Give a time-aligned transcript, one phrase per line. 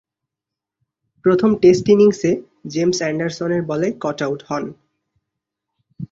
[1.25, 2.31] প্রথম টেস্ট ইনিংসে
[2.67, 4.63] জেমস অ্যান্ডারসনের বলে কট আউট হন।